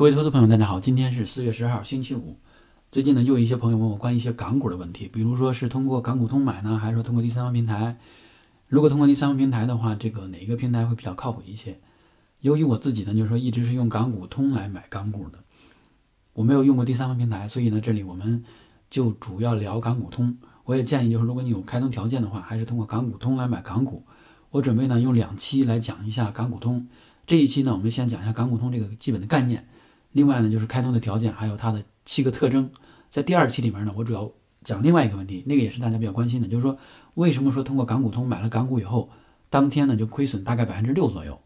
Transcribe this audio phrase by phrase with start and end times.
[0.00, 2.38] 各位投资朋友，大家好，今天是四月十二号，星期五。
[2.90, 7.98] 最近呢，又有一些朋友问我关于一些港股的问题，比如说是通过港股通买呢，还是说通过第三方平台？
[8.66, 11.78] 如果通过第三方平台的话，这个哪个平台会比较靠谱一些？
[12.40, 15.38] 由于我自己呢，就是说一直是用港股通来买港股的，
[16.32, 18.42] 我没有用过第三方平台，所以呢，这里我们
[18.88, 20.34] 就主要聊港股通。
[20.64, 24.02] 我也建议，就是如果你有开通条件的话，还是通过港股通来买港股。
[24.48, 26.88] 我准备呢用两期来讲一下港股通。
[27.26, 29.68] 这一期呢，我们先讲一下港股通这个基本的概念。
[30.12, 32.70] 另外呢，就是开通的条件，还有它的七个特征。
[33.10, 34.30] 在第二期里面呢，我主要
[34.62, 36.78] 讲另外一个问题，那个也是大家比较关心的，就是说
[37.14, 39.10] 为什么说通过港股通买了港股以后，
[39.50, 41.40] 当天呢就亏损大概百分之六左右，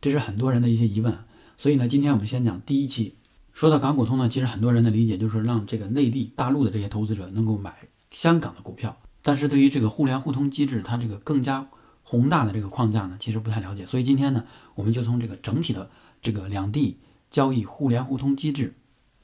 [0.00, 1.18] 这是很多人的一些疑问。
[1.56, 3.16] 所以呢，今天我们先讲第一期。
[3.52, 7.74] 说到港股通呢，其实很多人的理解就是让这个内地、大陆的这些投资者能够买
[8.10, 11.68] 香港的股票，但是对于这个互联互通机制，它这个更加
[12.02, 13.86] 宏大的这个框架呢，其实不太了解。
[13.86, 15.90] 所以今天呢，我们就从这个整体的
[16.22, 16.98] 这个两地。
[17.30, 18.74] 交易互联互通机制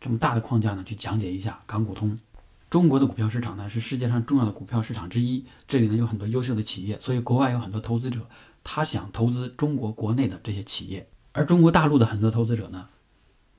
[0.01, 2.19] 这么大的框架呢，去讲解一下港股通。
[2.71, 8.29] 中国的股票市场呢是世界上重要的股票市场之一，这里呢有很多优秀的企业，所以国外有很多投资者
[8.65, 12.89] 他想投资中国国内的这些企业，而中国大陆的很多投资者呢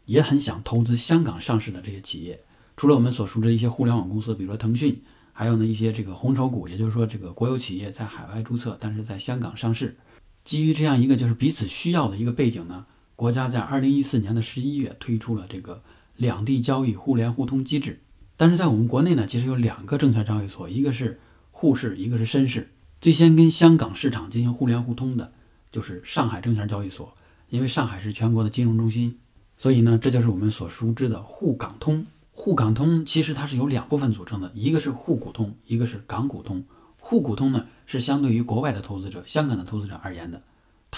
[0.05, 2.43] 也很想投资香港上市的这些企业。
[2.75, 5.01] 除了我们所熟知的一些互联网公司，比如说腾讯，
[5.33, 9.97] 还有呢一些这个红筹股，也就是说这个国有企业在海外注册，但是在香港上市。
[10.43, 12.85] 基于这样一个就是彼此需要的一个背景呢。
[13.17, 15.81] 国家在二零一四年的十一月推出了这个
[16.17, 17.99] 两地交易互联互通机制，
[18.37, 22.69] 但是在我们国内呢，其实有两个证券交易所，一个是沪市，一个是深市。
[23.01, 25.33] 最先跟香港市场进行互联互通的，
[25.71, 27.11] 就是上海证券交易所，
[27.49, 29.17] 因为上海是全国的金融中心，
[29.57, 32.05] 所以呢，这就是我们所熟知的沪港通。
[32.33, 36.63] 沪港通其实它是由两部分组成的，一个是沪股通，一个是港股通。
[36.99, 40.43] 沪股通呢，是相对于国外的投资者、香港的投资者而言的。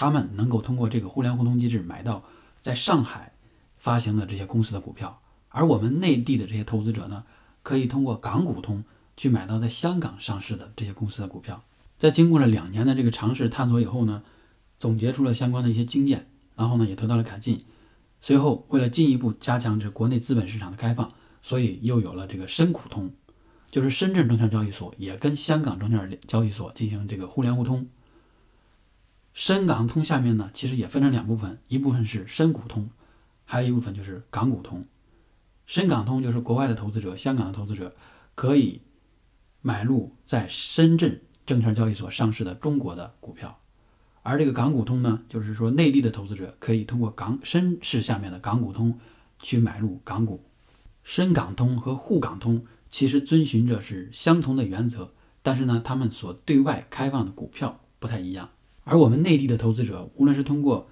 [0.00, 2.24] 他们能够通过这个互联互通机制买到
[2.62, 3.34] 在上海
[3.76, 5.20] 发行的这些公司的股票，
[5.50, 7.22] 而我们内地的这些投资者呢，
[7.62, 8.82] 可以通过港股通
[9.14, 11.62] 去买到在香港上市的这些公司的股票。
[11.98, 14.22] 在经过了两年的这个尝试探索以后呢，
[14.78, 16.26] 总结出了相关的一些经验，
[16.56, 17.62] 然后呢也得到了改进。
[18.22, 23.10] 随后为了进一步加强这国内资本市场的开放，所以又有了这个深股通，
[23.70, 27.86] 就是深圳证券交易所也跟香港证券交易所进行这个互联互通。
[29.50, 32.88] 深港通下面呢，其实也分成两部分，一部分是深股通，
[33.44, 34.86] 还有一部分就是港股通。
[35.66, 37.96] 深港通就是国外的投资者、香港的投资者
[38.36, 38.80] 可以
[39.60, 43.58] 买入在深圳证券交易所上市的中国的股票，
[44.22, 49.00] 而这个港股通呢，就是说内地的投资者可以通过港深市下面的港股通
[49.40, 50.44] 去买入港股。
[51.02, 55.12] 深港通和沪港通其实遵循着是相同的原则，
[55.42, 58.48] 但是呢，他们所对外开放的股票不太一样。
[58.84, 60.88] 而我们内地的投资者，无论是通过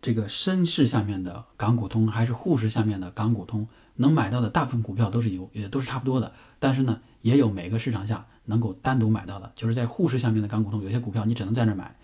[0.00, 6.32] 这个深市下面的港股通，还是沪市下面的港股通，能买到的大部分股票都是有，也都是差不多的。
[6.58, 11.94] 但是呢，也有每个市场下能够单独买到的，就是在沪市下面的港股通，有些股票你只能在那买；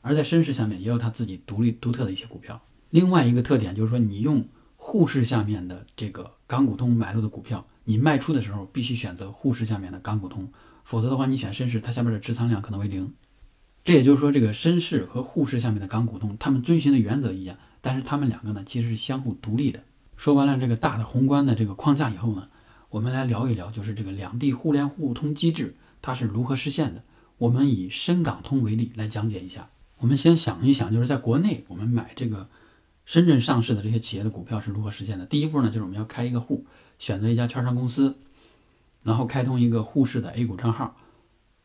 [0.00, 2.60] 而在深市下面也有它自己独立独特的一些股票。
[2.90, 4.44] 另外一个特点就是说，你用
[4.76, 10.48] 沪市下面的这个港股通买入的股票，你卖出的时候必须选择沪市下面的港股通，
[10.84, 13.12] 否则的话，你选深市，它下面的持仓量可能为零。
[13.82, 19.82] 这也就是说，这个深市和沪市下面的港股通，他们遵循的原则一样，但是他们两个呢，其实是相互独立的。
[20.16, 22.48] 说完了这个大的宏观的这个框架以后呢，
[22.90, 27.02] 我们来聊一聊，就是这个两地互联互通机制它是如何实现的。
[27.38, 29.70] 我们以深港通为例来讲解一下。
[29.96, 32.48] 我们先想一想，就是在国内我们买这个
[33.06, 35.24] 深圳上市的这些企业的股票是如何实现的。
[35.24, 36.66] 第一步呢，就是我们要开一个户，
[36.98, 38.18] 选择一家券商公司，
[39.02, 40.96] 然后开通一个沪市的 A 股账号，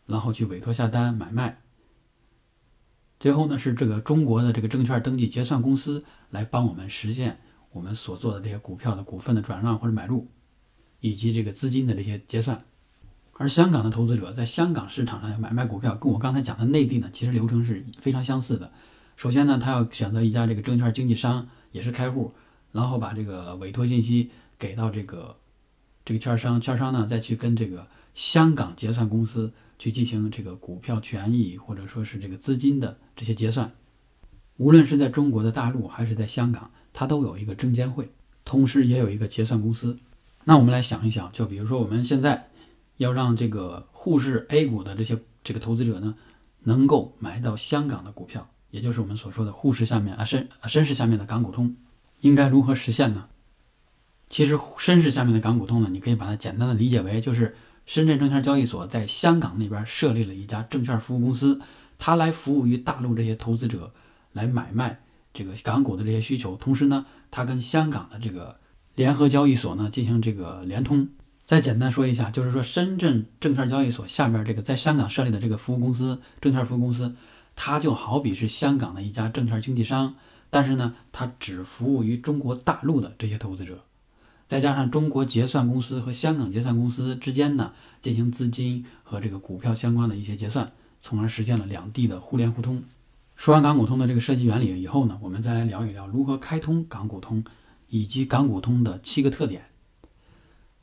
[0.06, 1.59] 然后去委托下单买卖。
[3.25, 7.40] 最后呢，是这个中国的这个证券登记结算公司来帮我们实现
[7.72, 10.28] 我们所做的这些股票的股份的转让或者买入，
[11.00, 12.64] 以及这个资金的这些结算。
[13.34, 18.72] 而香港的投资者在香港市场上买卖股票，跟我刚才讲的内地呢，其实流程是非常相似的。
[19.18, 22.31] 首先呢，他要选择一家这个证券经纪商，也是开户，
[22.72, 24.29] 然后把这个委托信息
[24.59, 25.35] 给到这个
[26.05, 29.52] 这个券商，券商呢再去跟这个香港结算公司。
[29.78, 33.72] 去进行这个股票权益或者说是这个资金的这些结算，
[34.58, 38.10] 无论是在中国的大陆还是在香港，它都有一个证监会，
[38.46, 39.98] 同时也有一个结算公司。
[40.46, 42.50] 那我们来想一想，就比如说我们现在
[42.98, 46.16] 要让这个沪市 A 股的这些这个投资者呢，
[46.64, 51.76] 能够买到香港的股票，也就是我们所说的沪市下面啊深啊深市下面的港股通，
[52.22, 53.28] 应该如何实现呢？
[54.30, 57.56] 其实深市下面的港股通呢，你可以把它简单的理解为就是。
[57.85, 61.61] 深圳证券交易所在香港那边设立了一家证券服务公司，
[61.99, 63.93] 它来服务于大陆这些投资者
[64.34, 64.99] 来买卖
[65.34, 68.58] 这个港股的这些需求，同时呢，它跟香港的这个
[68.96, 71.08] 联合交易所呢进行这个联通。
[71.46, 77.16] 再简单说一下，就是说深圳证券交易所下面这个在香港设立的这个服务公司，证券服务公司，
[77.55, 80.16] 它就好比是香港的一家证券经纪商，
[80.49, 83.84] 但是呢，它只服务于中国大陆的这些投资者。
[84.47, 92.84] 再加上中国结算公司和香港结算公司之间呢，进行资金和这个股票相关的一些结算，从而实现了两地的互联互通。
[93.36, 97.44] 说完港股通的这个设计原理以后呢，我们再来聊一聊如何开通港股通，
[97.90, 99.66] 以及港股通的七个特点。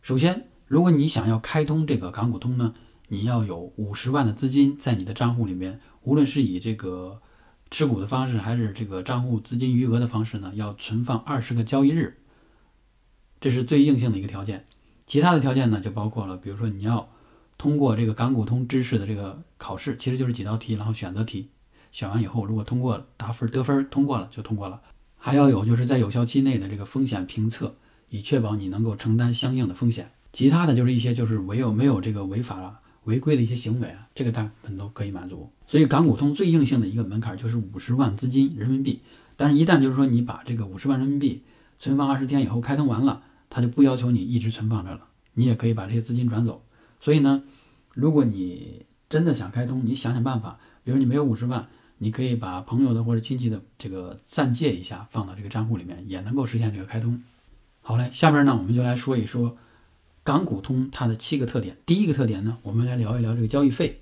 [0.03, 2.75] 首先，如果你想要开通这个港股通呢，
[3.09, 7.23] 你要有五十万的资金在你的账户里面，无论是以这个
[7.71, 12.19] 持股的方式，还是这个账户资金余额的方式呢，要存放二十个交易日。
[13.43, 14.65] 这是最硬性的一个条件。
[15.05, 17.09] 其他的条件呢，就包括了，比如说你要
[17.59, 21.49] 通过这个港股通知识的这个考试，其实就是几道题，然后选择题。
[21.91, 24.81] 选完以后，如果通过打分得分通过了就通过了，
[25.19, 27.75] 还要有就是在有效期内的这个风险评测，
[28.11, 30.09] 以确保你能够承担相应的风险。
[30.33, 35.51] 其他的就是一些就是唯有没有这个违法违规的一些行为啊，这个大部分都可以满足。
[35.67, 39.01] 所以港股通最硬性的一个门槛就是五十万资金人民币。
[39.37, 41.43] 但是，一旦就是说你把这个五十万人民币
[41.81, 43.23] 存放二十天以后开通完了，
[43.55, 45.03] 它就不要求你一直存放着了，
[45.35, 46.65] 你也可以把这些资金转走。
[46.99, 47.43] 所以呢，
[47.93, 51.69] 如果你真的想开通，你想想办法，比如你没有五十万。
[51.99, 57.23] 你可以把朋友的或者亲戚的这个暂借一下，放到这个账户里面，也能够实现这个开通。
[57.81, 59.57] 好嘞，下边呢我们就来说一说
[60.25, 61.77] 港股通它的七个特点。
[61.87, 64.01] 第一个特点呢，我们来聊一聊这个交易费。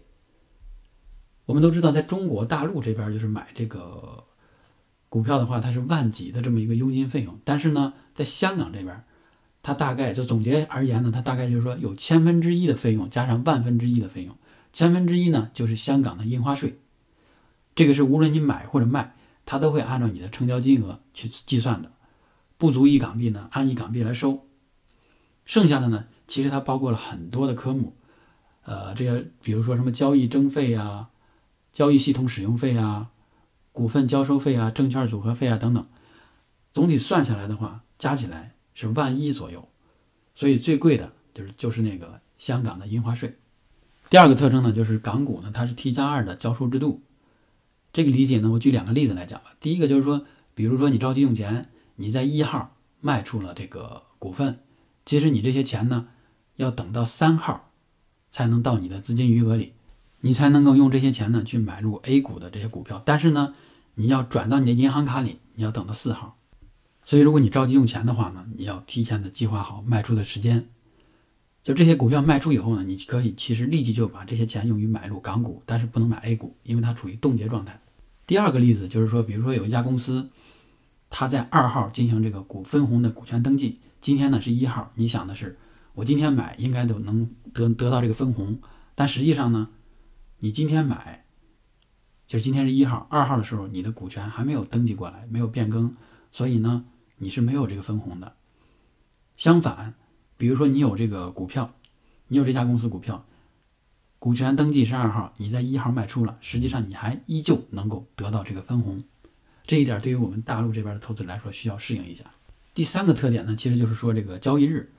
[1.44, 4.24] 我们都知道，在中国大陆这边就是买这个
[5.10, 7.38] 股票的话，它是万几的这么一个佣金费用。
[7.44, 9.04] 但是呢，在香港这边，
[9.62, 14.34] 它大概就总结而言呢，它大概就是说有千分之一的费用加上万分之一的费用，
[14.72, 16.78] 千分之一呢就是香港的印花税。
[17.74, 19.14] 这个是无论你买或者卖，
[19.46, 21.92] 它都会按照你的成交金额去计算的，
[22.56, 24.46] 不足一港币呢，按一港币来收。
[25.44, 27.96] 剩下的呢，其实它包括了很多的科目，
[28.64, 31.10] 呃，这些比如说什么交易征费啊、
[31.72, 33.10] 交易系统使用费啊、
[33.72, 35.86] 股份交收费啊、证券组合费啊等等，
[36.72, 39.68] 总体算下来的话，加起来是万一左右。
[40.34, 43.36] 所以最贵的就是就是那个香港的印花税。
[44.08, 47.02] 第二个特征呢，就是港股呢，它是 T 加二的交收制度。
[47.92, 49.54] 这个理解呢，我举两个例子来讲吧。
[49.60, 50.24] 第一个就是说，
[50.54, 54.60] 比如说你着急用钱，你在一号卖出了这个股份，
[55.04, 56.08] 其实你这些钱呢，
[56.56, 57.70] 要等到三号
[58.30, 59.74] 才能到你的资金余额里，
[60.20, 63.02] 你才能够用这些钱呢去买入 A 股的这些股票。
[63.04, 63.54] 但是呢，
[63.94, 66.36] 你要转到你的银行卡里，你要等到四号。
[67.10, 70.68] 所以如果你着急用钱的话呢，你要提前的计划好卖出的时间。
[71.60, 77.80] 就这些股票卖出以后呢，你可以其实立即就把这些钱用于买入港股，但是不能买 A 股，因为它处于冻结状态。
[78.28, 80.30] 第二个例子就是说，比如说有一家公司，
[81.08, 85.58] 它在二号进行这个股分红的股权登记，今天呢是一号，你想的是
[85.94, 88.60] 我今天买应该都能得得到这个分红，
[88.94, 89.68] 但实际上呢，
[90.38, 91.24] 你今天买，
[92.28, 95.96] 就是今天是一号，二号的时候你的股权还没有登记过来，没有变更，
[96.30, 96.84] 所以呢
[97.20, 98.34] 你是没有这个分红的。
[99.36, 99.94] 相反。
[100.36, 101.74] 比如说，你有这个股票，
[102.28, 103.26] 你有这家公司股票，
[104.18, 109.04] 股权登记是二号，你在一号卖出了，实际上你还依旧能够得到这个分红。
[109.66, 112.24] 这一点对于我们大陆这边的投资来说，需要适应一下。
[112.72, 114.90] 第三个特点呢，其实就是说这个交易日，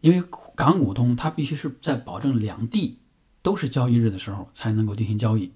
[0.00, 0.22] 因为
[0.54, 3.00] 港股通它必须是在保证两地
[3.42, 5.50] 都是交易日的时候才能够进行交易。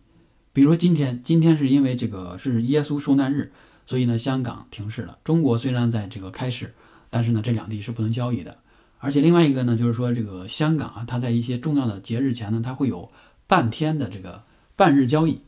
[0.52, 3.52] 比如说今天，今天是因为这个是耶稣受难日，
[3.88, 5.18] 所以呢香港停市了。
[5.24, 6.74] 中国虽然在这个开市，
[7.08, 8.58] 但是呢这两地是不能交易的。
[8.98, 13.10] 而且另外一个呢，就是说这个香港啊，它在一些重要的节日前呢，它会有
[13.46, 14.44] 半天的这个
[14.76, 15.40] 半日交易。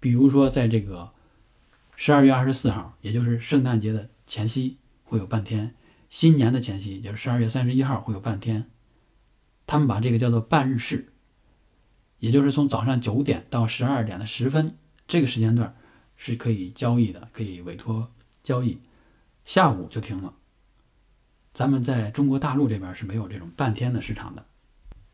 [0.00, 1.12] 比如说在这个
[1.96, 5.70] 十二月二十四号，也就是圣诞节的前夕，会有半天；
[6.10, 8.68] 新年的前夕，就是十二月三十一号，会有半天。
[9.66, 11.10] 他们把这个叫做半日市，
[12.18, 14.76] 也就是从早上九点到十二点的十分
[15.08, 15.74] 这个时间段
[16.24, 18.08] 是可以交易的，可以委托
[18.44, 18.78] 交易，
[19.44, 20.32] 下午就停了。
[21.52, 24.46] 咱们在中国大陆这边是没有这种半天的市场的。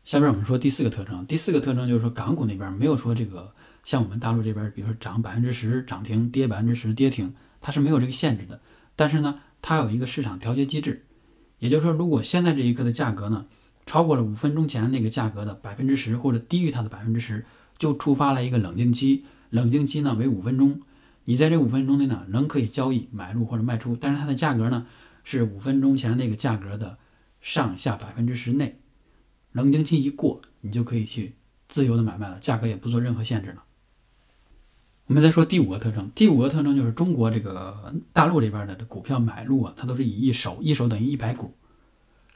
[0.03, 3.51] 下边我们说第四个特征，第四个特征就是说港股那边没有说这个
[3.83, 8.61] 像我们大陆这边，比如说涨百分之十涨停，跌百分之十跌停，它是没有这个限制的。
[8.95, 11.07] 但是呢，它有一个市场调节机制，
[11.57, 13.47] 也就是说，如果现在这一刻的价格呢
[13.87, 17.43] 超过了五分钟前那个价格的百分之十，或者低于它的百分之十，
[17.79, 19.25] 就触发了一个冷静期。
[19.49, 20.79] 冷静期呢为五分钟，
[21.29, 24.87] 你在这五分钟内呢仍可以交易买入或者卖出，但是它的价格呢。
[25.21, 26.97] 是五分钟前那个价格的
[27.39, 28.79] 上下百分之十内，
[29.51, 31.35] 冷静期一过，你就可以去
[31.67, 33.63] 自由的买卖了，价格也不做任何限制了。
[35.05, 41.53] 我们再说第五个特征，第五个特征就是中国这个大陆这边的股票买入啊，它都是以一手，一手等于一百股。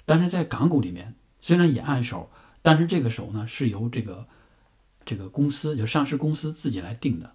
[0.05, 2.29] 但是在港股里面，虽然也按手，
[2.61, 4.27] 但是这个手呢是由这个
[5.03, 7.33] 这个公司就上市公司自己来定的。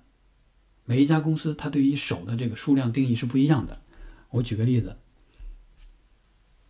[0.89, 3.79] 每一家公司它对于手的这个数量定义是不一样的。
[4.31, 4.97] 我举个例子，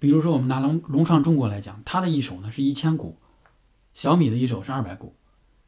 [0.01, 3.17] 比如说我们拿龙龙创中国来讲，它的一手呢是一千股，
[3.95, 5.15] 小米的一手是二百股，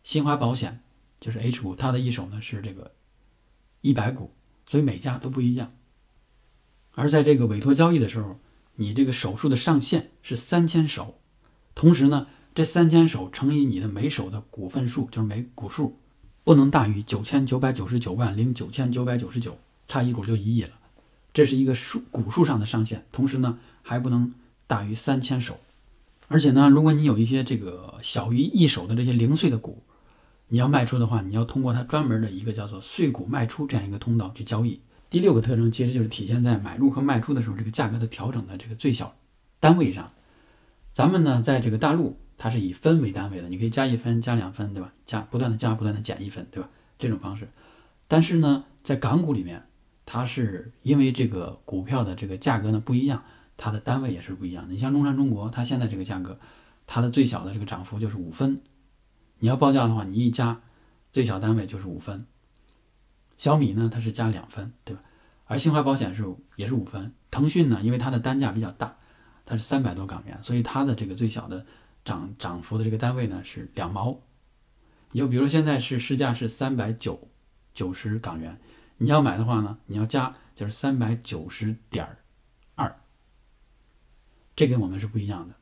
[0.02, 0.82] 新华保险
[1.20, 2.90] 就是 H 股，它的一手呢是这个
[3.82, 4.32] 一百股，
[4.66, 5.72] 所以每家都不一样。
[6.96, 8.40] 而在这个委托交易的时候，
[8.74, 11.20] 你这个手数的上限是三千手，
[11.76, 16.00] 同时呢，这三千手乘以你的每手的股份数，就是每股数
[16.44, 19.56] 不能大于九千九百九十九万零九千九百九十九，
[19.88, 20.70] 差一股就一亿了。
[21.32, 24.34] 这是一个数股数上的上限，同时呢还不能
[24.66, 25.58] 大于三千手，
[26.26, 29.82] 而且呢，如果你有一些这个小于一手的这些零碎的股，
[30.48, 34.80] 你要卖出的话，你要通过它专门的一个叫做碎股卖出这样一个通道去交易。
[35.08, 39.14] 第六个特征其实就是体现在买入和卖出的时候这个价格的调整的这个最小
[39.60, 40.10] 单位上。
[40.94, 44.92] 咱们呢在这个大陆，它是以分为单位的，你可以加一分、加两分，对吧？
[45.06, 46.68] 加不断的加，不断的减一分，对吧？
[46.98, 47.46] 这种方式。
[48.08, 49.62] 但是呢，在港股里面。
[50.12, 53.22] 它是因为这个股票的这个价格呢不一样，
[53.56, 54.74] 它的单位也是不一样的。
[54.74, 56.36] 你像中山中国，它现在这个价格，
[56.84, 58.60] 它的最小的这个涨幅就是五分。
[59.38, 60.62] 你要报价的话，你一加，
[61.12, 62.26] 最小单位就是五分。
[63.38, 65.02] 小米呢，它是加两分，对吧？
[65.44, 66.24] 而新华保险是
[66.56, 67.12] 也是五分。
[67.30, 68.96] 腾讯呢，因为它的单价比较大，
[69.46, 71.64] 它是三百多港元，所以它的这个最小的
[72.04, 74.20] 涨涨幅的这个单位呢是两毛。
[75.12, 77.28] 你就比如说现在是市价是三百九
[77.74, 78.58] 九十港元。
[79.02, 82.06] 你要买的话呢，你要加就是三百九十点
[82.74, 82.94] 二，
[84.54, 85.54] 这跟我们是不一样的。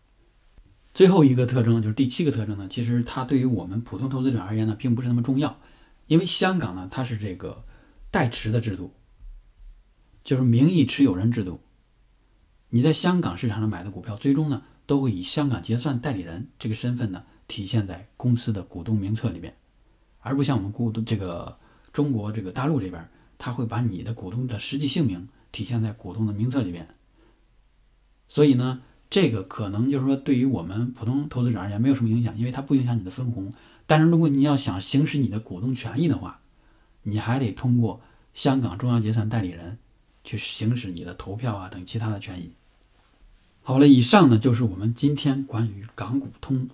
[0.92, 5.57] 最后一个特征就是第七个特征呢，其实它对于我们普通投资者而言呢，并不是那么重要，
[6.09, 7.64] 因为香港呢，它是这个
[8.11, 8.92] 代持的制度，
[10.25, 11.61] 就是名义持有人制度。
[12.71, 19.54] 你在香港市场上买的股票，最终呢，都会以香港结算代理人这个身份呢，体现在公司的股东名册里面，
[20.18, 21.57] 而不像我们股东这个
[21.92, 23.09] 中国这个大陆这边。
[23.40, 26.88] 他会把你的股东的实际姓名体现在股东的名册里边，
[28.28, 33.52] 所以呢，这个可能就是说对于我们普通投资者而言没有什么影响，因为它不影响你的分红。
[33.87, 36.40] 但是如果你要想行使你的股东权益的话，
[37.04, 38.00] 你还得通过
[38.35, 39.78] 香港中央结算代理人
[40.25, 42.50] 去行使你的投票啊等其他的权益。
[43.68, 46.70] 好了，以上呢就是我们今天关于港股通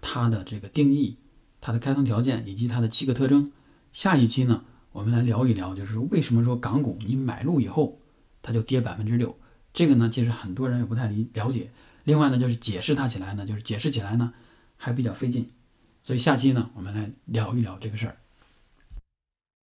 [0.00, 1.18] 它的这个定义、
[1.60, 3.52] 它的开通条件以及它的七个特征。
[3.92, 4.64] 下一期呢？
[4.92, 8.00] 我们来聊一聊，就是为什么说港股你买入以后
[8.40, 9.36] 它就跌百分之六？
[9.74, 11.70] 这个呢，其实很多人也不太理了解。
[12.04, 14.32] 另外呢，就是解释它起来呢，就是解释起来呢
[14.78, 15.50] 还比较费劲。
[16.02, 18.16] 所以下期呢，我们来聊一聊这个事儿。